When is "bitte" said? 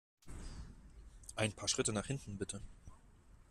2.39-2.59